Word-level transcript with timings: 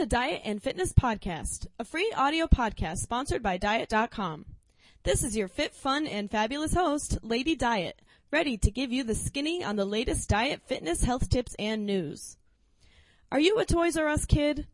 to 0.00 0.06
Diet 0.06 0.40
and 0.46 0.62
Fitness 0.62 0.94
Podcast, 0.94 1.66
a 1.78 1.84
free 1.84 2.10
audio 2.16 2.46
podcast 2.46 3.00
sponsored 3.00 3.42
by 3.42 3.58
Diet.com. 3.58 4.46
This 5.02 5.22
is 5.22 5.36
your 5.36 5.46
fit, 5.46 5.74
fun, 5.74 6.06
and 6.06 6.30
fabulous 6.30 6.72
host, 6.72 7.18
Lady 7.22 7.54
Diet, 7.54 8.00
ready 8.32 8.56
to 8.56 8.70
give 8.70 8.90
you 8.90 9.04
the 9.04 9.14
skinny 9.14 9.62
on 9.62 9.76
the 9.76 9.84
latest 9.84 10.26
diet, 10.30 10.62
fitness, 10.64 11.04
health 11.04 11.28
tips, 11.28 11.54
and 11.58 11.84
news. 11.84 12.38
Are 13.30 13.40
you 13.40 13.58
a 13.58 13.66
Toys 13.66 13.98
R 13.98 14.08
Us 14.08 14.24
kid? 14.24 14.66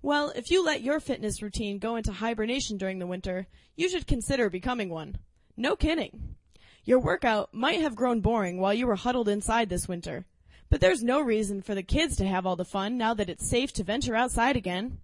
Well, 0.00 0.32
if 0.36 0.48
you 0.52 0.64
let 0.64 0.80
your 0.80 1.00
fitness 1.00 1.42
routine 1.42 1.80
go 1.80 1.96
into 1.96 2.12
hibernation 2.12 2.76
during 2.76 3.00
the 3.00 3.06
winter, 3.08 3.48
you 3.74 3.88
should 3.88 4.06
consider 4.06 4.48
becoming 4.48 4.90
one. 4.90 5.16
No 5.56 5.74
kidding. 5.74 6.36
Your 6.84 7.00
workout 7.00 7.52
might 7.52 7.80
have 7.80 7.96
grown 7.96 8.20
boring 8.20 8.60
while 8.60 8.72
you 8.74 8.86
were 8.86 8.94
huddled 8.94 9.28
inside 9.28 9.70
this 9.70 9.88
winter, 9.88 10.24
but 10.72 10.80
there's 10.80 11.02
no 11.02 11.20
reason 11.20 11.60
for 11.60 11.74
the 11.74 11.82
kids 11.82 12.16
to 12.16 12.24
have 12.24 12.46
all 12.46 12.56
the 12.56 12.64
fun 12.64 12.96
now 12.96 13.12
that 13.12 13.28
it's 13.28 13.46
safe 13.46 13.74
to 13.74 13.84
venture 13.84 14.14
outside 14.14 14.56
again. 14.56 14.96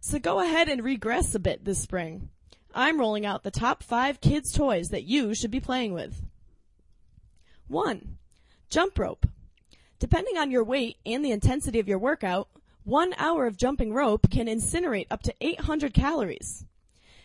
So 0.00 0.18
go 0.18 0.40
ahead 0.40 0.68
and 0.68 0.84
regress 0.84 1.34
a 1.34 1.38
bit 1.38 1.64
this 1.64 1.80
spring. 1.80 2.28
I'm 2.74 3.00
rolling 3.00 3.24
out 3.24 3.42
the 3.42 3.50
top 3.50 3.82
five 3.82 4.20
kids 4.20 4.52
toys 4.52 4.90
that 4.90 5.04
you 5.04 5.34
should 5.34 5.50
be 5.50 5.60
playing 5.60 5.94
with. 5.94 6.20
1. 7.68 8.18
Jump 8.68 8.98
rope. 8.98 9.26
Depending 9.98 10.36
on 10.36 10.50
your 10.50 10.62
weight 10.62 10.98
and 11.06 11.24
the 11.24 11.32
intensity 11.32 11.80
of 11.80 11.88
your 11.88 11.98
workout, 11.98 12.50
one 12.84 13.14
hour 13.16 13.46
of 13.46 13.56
jumping 13.56 13.94
rope 13.94 14.28
can 14.30 14.46
incinerate 14.46 15.06
up 15.10 15.22
to 15.22 15.34
800 15.40 15.94
calories. 15.94 16.66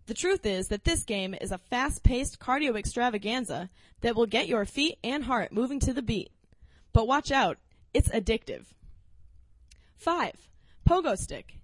The 0.05 0.13
truth 0.13 0.45
is 0.45 0.69
that 0.69 0.85
this 0.85 1.03
game 1.03 1.35
is 1.41 1.53
a 1.53 1.59
fast-paced 1.59 2.39
cardio 2.39 2.77
extravaganza 2.77 3.71
that 4.03 4.15
will 4.15 4.27
get 4.27 4.49
your 4.49 4.67
feet 4.67 4.99
and 5.03 5.25
heart 5.25 5.51
moving 5.51 5.81
to 5.81 5.95
the 5.95 6.03
beat. 6.03 6.31
But 6.93 7.09
watch 7.09 7.31
out, 7.31 7.57
it's 7.95 8.11
addictive. 8.11 8.67
5. 9.97 10.33
Pogo 10.87 11.17
Stick. 11.17 11.59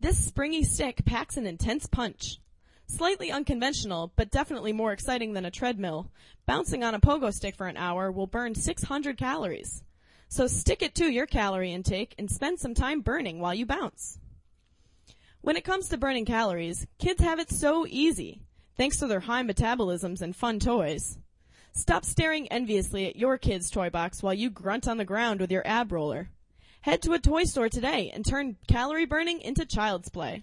This 0.00 0.18
springy 0.18 0.64
stick 0.64 1.04
packs 1.04 1.36
an 1.36 1.46
intense 1.46 1.86
punch. 1.86 2.40
Slightly 2.88 3.30
unconventional, 3.30 4.12
but 4.16 4.30
definitely 4.30 4.72
more 4.72 4.92
exciting 4.92 5.34
than 5.34 5.44
a 5.44 5.50
treadmill, 5.50 6.10
bouncing 6.46 6.82
on 6.82 6.94
a 6.94 7.00
pogo 7.00 7.32
stick 7.32 7.54
for 7.54 7.66
an 7.66 7.76
hour 7.76 8.10
will 8.10 8.26
burn 8.26 8.54
600 8.54 9.18
calories. 9.18 9.84
So 10.28 10.46
stick 10.46 10.82
it 10.82 10.94
to 10.96 11.10
your 11.10 11.26
calorie 11.26 11.72
intake 11.72 12.14
and 12.18 12.30
spend 12.30 12.58
some 12.58 12.74
time 12.74 13.02
burning 13.02 13.40
while 13.40 13.54
you 13.54 13.66
bounce. 13.66 14.18
When 15.42 15.56
it 15.56 15.64
comes 15.64 15.88
to 15.88 15.98
burning 15.98 16.24
calories, 16.24 16.86
kids 16.98 17.22
have 17.22 17.38
it 17.38 17.50
so 17.50 17.86
easy, 17.86 18.40
thanks 18.76 18.96
to 18.98 19.06
their 19.06 19.20
high 19.20 19.42
metabolisms 19.42 20.22
and 20.22 20.34
fun 20.34 20.58
toys. 20.58 21.18
Stop 21.72 22.06
staring 22.06 22.48
enviously 22.48 23.06
at 23.06 23.16
your 23.16 23.36
kid's 23.36 23.70
toy 23.70 23.90
box 23.90 24.22
while 24.22 24.34
you 24.34 24.48
grunt 24.48 24.88
on 24.88 24.96
the 24.96 25.04
ground 25.04 25.40
with 25.40 25.52
your 25.52 25.66
ab 25.66 25.92
roller. 25.92 26.30
Head 26.80 27.02
to 27.02 27.12
a 27.12 27.18
toy 27.18 27.44
store 27.44 27.68
today 27.68 28.10
and 28.12 28.24
turn 28.24 28.56
calorie 28.66 29.04
burning 29.04 29.42
into 29.42 29.66
child's 29.66 30.08
play. 30.08 30.42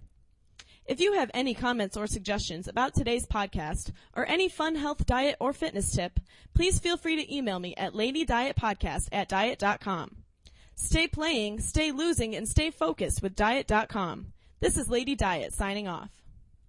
If 0.85 1.00
you 1.00 1.13
have 1.13 1.31
any 1.34 1.56
comments 1.56 1.97
or 1.97 2.06
suggestions 2.06 2.68
about 2.68 2.94
today's 2.94 3.25
podcast 3.25 3.91
or 4.16 4.25
any 4.28 4.47
fun 4.47 4.75
health, 4.75 5.06
diet, 5.06 5.35
or 5.40 5.51
fitness 5.51 5.91
tip, 5.91 6.19
please 6.53 6.78
feel 6.78 6.96
free 6.96 7.16
to 7.16 7.35
email 7.35 7.59
me 7.59 7.73
at 7.75 7.94
ladydietpodcast 7.94 9.09
at 9.12 9.28
diet.com. 9.28 10.18
Stay 10.75 11.07
playing, 11.07 11.59
stay 11.59 11.91
losing, 11.91 12.35
and 12.35 12.47
stay 12.47 12.69
focused 12.69 13.24
with 13.24 13.35
diet.com. 13.35 14.28
This 14.59 14.78
is 14.78 14.88
Lady 14.88 15.16
Diet 15.16 15.53
signing 15.53 15.88
off. 15.88 16.12